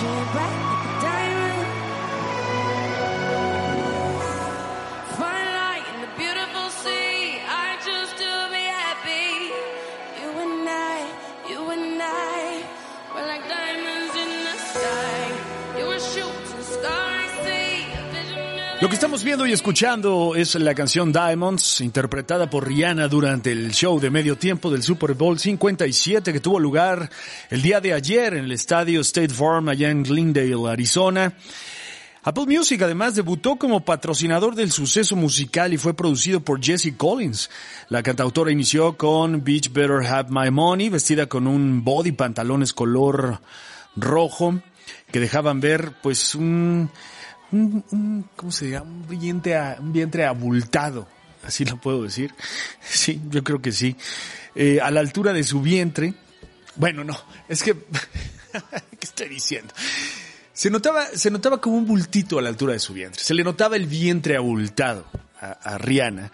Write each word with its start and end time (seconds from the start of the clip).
You're 0.00 0.08
right. 0.08 0.89
Lo 18.80 18.88
que 18.88 18.94
estamos 18.94 19.22
viendo 19.22 19.46
y 19.46 19.52
escuchando 19.52 20.34
es 20.34 20.54
la 20.54 20.74
canción 20.74 21.12
Diamonds, 21.12 21.82
interpretada 21.82 22.48
por 22.48 22.66
Rihanna 22.66 23.08
durante 23.08 23.52
el 23.52 23.72
show 23.72 24.00
de 24.00 24.08
medio 24.08 24.38
tiempo 24.38 24.70
del 24.70 24.82
Super 24.82 25.12
Bowl 25.12 25.38
57 25.38 26.32
que 26.32 26.40
tuvo 26.40 26.58
lugar 26.58 27.10
el 27.50 27.60
día 27.60 27.82
de 27.82 27.92
ayer 27.92 28.32
en 28.32 28.44
el 28.44 28.52
estadio 28.52 29.02
State 29.02 29.34
Farm 29.34 29.68
allá 29.68 29.90
en 29.90 30.02
Glendale, 30.02 30.66
Arizona. 30.66 31.34
Apple 32.22 32.46
Music 32.46 32.80
además 32.80 33.14
debutó 33.14 33.56
como 33.56 33.84
patrocinador 33.84 34.54
del 34.54 34.72
suceso 34.72 35.14
musical 35.14 35.74
y 35.74 35.76
fue 35.76 35.92
producido 35.92 36.40
por 36.40 36.64
Jesse 36.64 36.94
Collins. 36.96 37.50
La 37.90 38.02
cantautora 38.02 38.50
inició 38.50 38.96
con 38.96 39.44
Beach 39.44 39.70
Better 39.74 40.06
Have 40.06 40.30
My 40.30 40.50
Money, 40.50 40.88
vestida 40.88 41.26
con 41.26 41.46
un 41.46 41.84
body 41.84 42.12
pantalones 42.12 42.72
color 42.72 43.42
rojo 43.94 44.58
que 45.12 45.20
dejaban 45.20 45.60
ver 45.60 45.92
pues 46.02 46.34
un 46.34 46.90
un, 47.52 48.28
¿cómo 48.36 48.52
se 48.52 48.70
llama? 48.70 48.90
Un 48.90 49.08
vientre, 49.08 49.58
un 49.78 49.92
vientre 49.92 50.24
abultado, 50.24 51.08
así 51.42 51.64
lo 51.64 51.80
puedo 51.80 52.02
decir. 52.02 52.32
Sí, 52.80 53.20
yo 53.30 53.44
creo 53.44 53.62
que 53.62 53.72
sí. 53.72 53.96
Eh, 54.54 54.80
a 54.80 54.90
la 54.90 55.00
altura 55.00 55.32
de 55.32 55.42
su 55.44 55.60
vientre, 55.60 56.14
bueno, 56.76 57.04
no, 57.04 57.16
es 57.48 57.62
que, 57.62 57.74
¿qué 58.52 59.02
estoy 59.02 59.28
diciendo? 59.28 59.72
Se 60.52 60.70
notaba, 60.70 61.06
se 61.06 61.30
notaba 61.30 61.60
como 61.60 61.76
un 61.76 61.86
bultito 61.86 62.38
a 62.38 62.42
la 62.42 62.48
altura 62.48 62.74
de 62.74 62.80
su 62.80 62.92
vientre. 62.92 63.22
Se 63.22 63.34
le 63.34 63.44
notaba 63.44 63.76
el 63.76 63.86
vientre 63.86 64.36
abultado 64.36 65.06
a, 65.40 65.52
a 65.52 65.78
Rihanna 65.78 66.30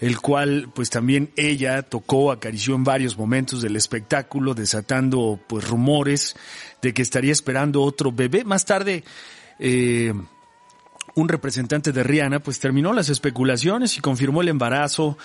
el 0.00 0.20
cual 0.20 0.70
pues 0.74 0.90
también 0.90 1.30
ella 1.36 1.82
tocó, 1.82 2.32
acarició 2.32 2.74
en 2.74 2.84
varios 2.84 3.16
momentos 3.16 3.62
del 3.62 3.76
espectáculo, 3.76 4.54
desatando 4.54 5.40
pues 5.48 5.66
rumores 5.66 6.36
de 6.82 6.92
que 6.92 7.02
estaría 7.02 7.32
esperando 7.32 7.82
otro 7.82 8.12
bebé. 8.12 8.44
Más 8.44 8.64
tarde, 8.64 9.04
eh, 9.58 10.12
un 11.14 11.28
representante 11.28 11.92
de 11.92 12.02
Rihanna 12.02 12.40
pues 12.40 12.58
terminó 12.58 12.92
las 12.92 13.08
especulaciones 13.08 13.96
y 13.96 14.00
confirmó 14.00 14.42
el 14.42 14.48
embarazo 14.48 15.16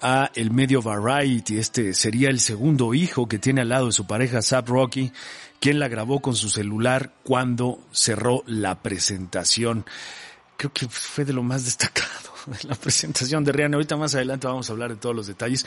a 0.00 0.30
el 0.34 0.50
medio 0.50 0.82
Variety. 0.82 1.58
Este 1.58 1.94
sería 1.94 2.30
el 2.30 2.40
segundo 2.40 2.94
hijo 2.94 3.28
que 3.28 3.38
tiene 3.38 3.60
al 3.60 3.68
lado 3.68 3.86
de 3.86 3.92
su 3.92 4.06
pareja 4.06 4.42
Sap 4.42 4.68
Rocky, 4.68 5.12
quien 5.60 5.78
la 5.78 5.88
grabó 5.88 6.20
con 6.20 6.34
su 6.34 6.48
celular 6.48 7.12
cuando 7.22 7.78
cerró 7.92 8.42
la 8.46 8.80
presentación. 8.82 9.84
Creo 10.56 10.72
que 10.72 10.88
fue 10.88 11.24
de 11.24 11.32
lo 11.32 11.42
más 11.42 11.64
destacado 11.66 12.08
de 12.46 12.68
la 12.68 12.74
presentación 12.74 13.44
de 13.44 13.52
Rihanna. 13.52 13.76
Ahorita 13.76 13.96
más 13.96 14.14
adelante 14.14 14.46
vamos 14.46 14.68
a 14.68 14.72
hablar 14.72 14.90
de 14.90 14.96
todos 14.96 15.14
los 15.14 15.26
detalles, 15.26 15.66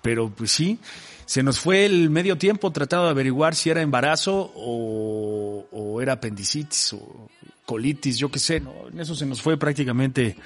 pero 0.00 0.30
pues 0.30 0.50
sí, 0.50 0.78
se 1.26 1.42
nos 1.42 1.60
fue 1.60 1.84
el 1.84 2.08
medio 2.08 2.38
tiempo 2.38 2.70
tratando 2.70 3.04
de 3.04 3.10
averiguar 3.10 3.54
si 3.54 3.68
era 3.68 3.82
embarazo 3.82 4.52
o, 4.54 5.66
o 5.70 6.00
era 6.00 6.14
apendicitis 6.14 6.94
o 6.94 7.28
colitis, 7.68 8.16
yo 8.16 8.30
qué 8.30 8.38
sé, 8.38 8.60
¿no? 8.60 8.88
En 8.90 8.98
eso 8.98 9.14
se 9.14 9.26
nos 9.26 9.42
fue 9.42 9.58
prácticamente 9.58 10.36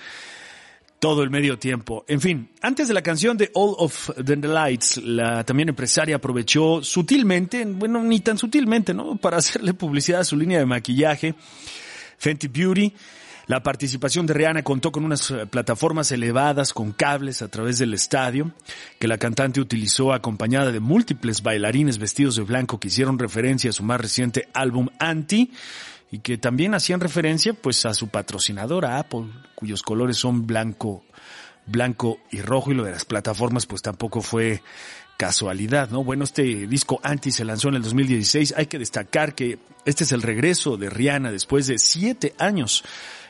todo 0.98 1.22
el 1.22 1.30
medio 1.30 1.56
tiempo. 1.56 2.04
En 2.08 2.20
fin, 2.20 2.50
antes 2.60 2.88
de 2.88 2.94
la 2.94 3.02
canción 3.02 3.36
de 3.36 3.48
All 3.54 3.76
of 3.78 4.10
the 4.24 4.36
Lights, 4.36 4.96
la 4.96 5.44
también 5.44 5.68
empresaria 5.68 6.16
aprovechó 6.16 6.82
sutilmente, 6.82 7.64
bueno, 7.64 8.02
ni 8.02 8.18
tan 8.18 8.38
sutilmente, 8.38 8.92
¿no? 8.92 9.14
Para 9.16 9.36
hacerle 9.36 9.72
publicidad 9.72 10.22
a 10.22 10.24
su 10.24 10.36
línea 10.36 10.58
de 10.58 10.66
maquillaje, 10.66 11.36
Fenty 12.18 12.48
Beauty. 12.48 12.92
La 13.46 13.62
participación 13.62 14.26
de 14.26 14.34
Rihanna 14.34 14.64
contó 14.64 14.90
con 14.90 15.04
unas 15.04 15.32
plataformas 15.50 16.10
elevadas 16.10 16.72
con 16.72 16.90
cables 16.90 17.42
a 17.42 17.48
través 17.48 17.78
del 17.78 17.94
estadio, 17.94 18.52
que 18.98 19.06
la 19.08 19.18
cantante 19.18 19.60
utilizó 19.60 20.12
acompañada 20.12 20.72
de 20.72 20.80
múltiples 20.80 21.42
bailarines 21.42 21.98
vestidos 21.98 22.34
de 22.34 22.42
blanco 22.42 22.80
que 22.80 22.88
hicieron 22.88 23.18
referencia 23.18 23.70
a 23.70 23.72
su 23.72 23.84
más 23.84 24.00
reciente 24.00 24.48
álbum 24.54 24.88
Anti, 24.98 25.52
y 26.12 26.18
que 26.18 26.36
también 26.36 26.74
hacían 26.74 27.00
referencia 27.00 27.54
pues 27.54 27.84
a 27.86 27.94
su 27.94 28.08
patrocinadora 28.08 28.98
Apple, 28.98 29.24
cuyos 29.54 29.82
colores 29.82 30.18
son 30.18 30.46
blanco, 30.46 31.04
blanco 31.66 32.18
y 32.30 32.42
rojo 32.42 32.70
y 32.70 32.74
lo 32.74 32.84
de 32.84 32.92
las 32.92 33.06
plataformas 33.06 33.64
pues 33.64 33.80
tampoco 33.80 34.20
fue 34.20 34.62
casualidad, 35.16 35.88
¿no? 35.88 36.04
Bueno, 36.04 36.24
este 36.24 36.66
disco 36.66 37.00
Anti 37.02 37.32
se 37.32 37.46
lanzó 37.46 37.68
en 37.68 37.76
el 37.76 37.82
2016. 37.82 38.54
Hay 38.56 38.66
que 38.66 38.78
destacar 38.78 39.34
que 39.34 39.58
este 39.86 40.04
es 40.04 40.12
el 40.12 40.20
regreso 40.20 40.76
de 40.76 40.90
Rihanna 40.90 41.32
después 41.32 41.66
de 41.66 41.78
siete 41.78 42.34
años 42.38 42.84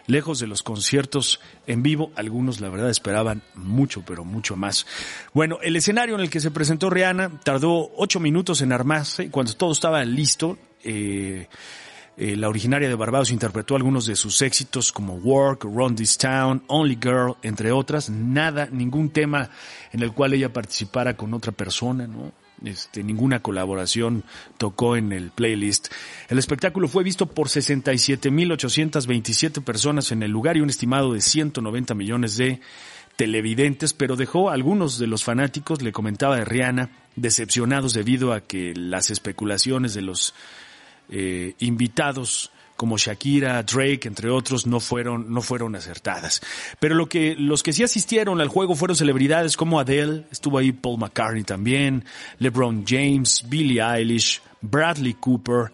lejos 0.08 0.40
de 0.40 0.48
los 0.48 0.64
conciertos 0.64 1.38
en 1.68 1.84
vivo. 1.84 2.10
Algunos, 2.16 2.60
la 2.60 2.68
verdad, 2.68 2.90
esperaban 2.90 3.42
mucho, 3.54 4.02
pero 4.04 4.24
mucho 4.24 4.56
más. 4.56 4.86
Bueno, 5.32 5.58
el 5.62 5.76
escenario 5.76 6.16
en 6.16 6.22
el 6.22 6.30
que 6.30 6.40
se 6.40 6.50
presentó 6.50 6.90
Rihanna 6.90 7.40
tardó 7.44 7.92
ocho 7.96 8.18
minutos 8.18 8.60
en 8.60 8.72
armarse. 8.72 9.30
Cuando 9.30 9.54
todo 9.54 9.70
estaba 9.70 10.04
listo, 10.04 10.58
eh, 10.82 11.46
eh, 12.24 12.36
la 12.36 12.48
originaria 12.48 12.88
de 12.88 12.94
Barbados 12.94 13.32
interpretó 13.32 13.74
algunos 13.74 14.06
de 14.06 14.14
sus 14.14 14.42
éxitos 14.42 14.92
como 14.92 15.14
Work, 15.14 15.64
Run 15.64 15.96
This 15.96 16.16
Town, 16.18 16.62
Only 16.68 16.96
Girl, 17.02 17.34
entre 17.42 17.72
otras. 17.72 18.10
Nada, 18.10 18.68
ningún 18.70 19.10
tema 19.10 19.50
en 19.92 20.04
el 20.04 20.12
cual 20.12 20.32
ella 20.32 20.52
participara 20.52 21.16
con 21.16 21.34
otra 21.34 21.50
persona, 21.50 22.06
¿no? 22.06 22.30
Este, 22.64 23.02
ninguna 23.02 23.42
colaboración 23.42 24.22
tocó 24.56 24.94
en 24.94 25.10
el 25.10 25.32
playlist. 25.32 25.88
El 26.28 26.38
espectáculo 26.38 26.86
fue 26.86 27.02
visto 27.02 27.26
por 27.26 27.48
67.827 27.48 29.60
personas 29.64 30.12
en 30.12 30.22
el 30.22 30.30
lugar 30.30 30.56
y 30.56 30.60
un 30.60 30.70
estimado 30.70 31.14
de 31.14 31.20
190 31.20 31.92
millones 31.94 32.36
de 32.36 32.60
televidentes, 33.16 33.94
pero 33.94 34.14
dejó 34.14 34.48
a 34.48 34.54
algunos 34.54 35.00
de 35.00 35.08
los 35.08 35.24
fanáticos, 35.24 35.82
le 35.82 35.90
comentaba 35.90 36.36
de 36.36 36.44
Rihanna, 36.44 36.90
decepcionados 37.16 37.94
debido 37.94 38.32
a 38.32 38.42
que 38.42 38.74
las 38.76 39.10
especulaciones 39.10 39.92
de 39.94 40.02
los 40.02 40.34
eh, 41.10 41.54
invitados 41.58 42.50
como 42.76 42.98
Shakira, 42.98 43.62
Drake, 43.62 44.08
entre 44.08 44.28
otros, 44.28 44.66
no 44.66 44.80
fueron, 44.80 45.32
no 45.32 45.40
fueron 45.40 45.76
acertadas. 45.76 46.42
Pero 46.80 46.96
lo 46.96 47.08
que, 47.08 47.36
los 47.36 47.62
que 47.62 47.72
sí 47.72 47.84
asistieron 47.84 48.40
al 48.40 48.48
juego 48.48 48.74
fueron 48.74 48.96
celebridades 48.96 49.56
como 49.56 49.78
Adele, 49.78 50.24
estuvo 50.32 50.58
ahí 50.58 50.72
Paul 50.72 50.98
McCartney 50.98 51.44
también, 51.44 52.04
LeBron 52.40 52.84
James, 52.84 53.44
Billie 53.48 53.80
Eilish, 53.80 54.42
Bradley 54.60 55.14
Cooper, 55.14 55.70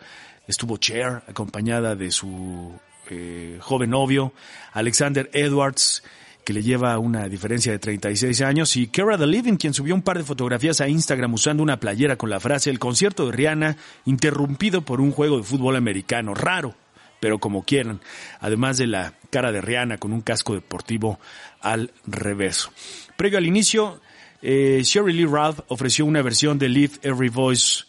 estuvo 0.47 0.77
Cher, 0.77 1.23
acompañada 1.27 1.95
de 1.95 2.11
su 2.11 2.79
eh, 3.09 3.59
joven 3.61 3.89
novio, 3.89 4.35
Alexander 4.73 5.31
Edwards, 5.33 6.03
que 6.49 6.55
le 6.55 6.63
lleva 6.63 6.99
una 6.99 7.29
diferencia 7.29 7.73
de 7.73 7.79
36 7.79 8.41
años, 8.41 8.75
y 8.79 8.87
Kara 8.87 9.19
Living, 9.19 9.57
quien 9.57 9.75
subió 9.75 9.95
un 9.95 10.01
par 10.01 10.17
de 10.17 10.25
fotografías 10.25 10.81
a 10.81 10.89
Instagram 10.89 11.35
usando 11.35 11.63
una 11.63 11.79
playera 11.79 12.17
con 12.17 12.31
la 12.31 12.41
frase 12.41 12.71
El 12.71 12.79
concierto 12.79 13.27
de 13.27 13.33
Rihanna 13.33 13.77
interrumpido 14.07 14.81
por 14.81 15.03
un 15.03 15.13
juego 15.13 15.37
de 15.37 15.43
fútbol 15.43 15.77
americano. 15.77 16.33
Raro, 16.33 16.75
pero 17.21 17.39
como 17.39 17.65
quieran. 17.65 18.01
Además 18.41 18.79
de 18.79 18.87
la 18.87 19.13
cara 19.29 19.53
de 19.53 19.61
Rihanna 19.61 19.99
con 19.99 20.11
un 20.11 20.23
casco 20.23 20.55
deportivo 20.55 21.21
al 21.61 21.93
revés. 22.07 22.71
Previo 23.19 23.37
al 23.37 23.45
inicio, 23.45 24.01
eh, 24.41 24.81
Sherry 24.83 25.13
Lee 25.13 25.27
Ralph 25.27 25.61
ofreció 25.69 26.07
una 26.07 26.23
versión 26.23 26.59
de 26.59 26.71
Lift 26.71 27.05
Every 27.05 27.29
Voice 27.29 27.85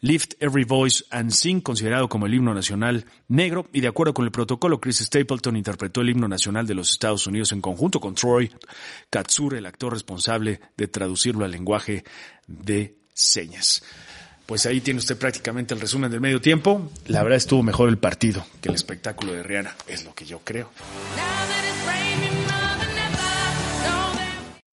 Lift 0.00 0.34
Every 0.40 0.64
Voice 0.64 1.04
and 1.10 1.30
Sing, 1.30 1.60
considerado 1.60 2.08
como 2.08 2.26
el 2.26 2.34
himno 2.34 2.54
nacional 2.54 3.04
negro, 3.28 3.66
y 3.72 3.80
de 3.80 3.88
acuerdo 3.88 4.14
con 4.14 4.24
el 4.24 4.30
protocolo, 4.30 4.80
Chris 4.80 4.98
Stapleton 4.98 5.56
interpretó 5.56 6.00
el 6.00 6.10
himno 6.10 6.28
nacional 6.28 6.66
de 6.66 6.74
los 6.74 6.90
Estados 6.90 7.26
Unidos 7.26 7.52
en 7.52 7.60
conjunto 7.60 8.00
con 8.00 8.14
Troy 8.14 8.50
Katsure, 9.10 9.58
el 9.58 9.66
actor 9.66 9.92
responsable 9.92 10.60
de 10.76 10.88
traducirlo 10.88 11.44
al 11.44 11.50
lenguaje 11.50 12.04
de 12.46 12.96
señas. 13.12 13.82
Pues 14.46 14.64
ahí 14.64 14.80
tiene 14.80 14.98
usted 14.98 15.18
prácticamente 15.18 15.74
el 15.74 15.80
resumen 15.80 16.10
del 16.10 16.22
medio 16.22 16.40
tiempo. 16.40 16.90
La 17.06 17.22
verdad 17.22 17.36
estuvo 17.36 17.62
mejor 17.62 17.90
el 17.90 17.98
partido 17.98 18.46
que 18.62 18.70
el 18.70 18.74
espectáculo 18.76 19.32
de 19.32 19.42
Rihanna, 19.42 19.76
es 19.86 20.04
lo 20.04 20.14
que 20.14 20.24
yo 20.24 20.40
creo. 20.42 20.70